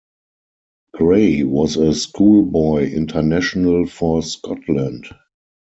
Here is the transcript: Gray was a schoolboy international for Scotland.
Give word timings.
Gray 0.95 1.43
was 1.43 1.77
a 1.77 1.93
schoolboy 1.93 2.91
international 2.91 3.85
for 3.85 4.23
Scotland. 4.23 5.05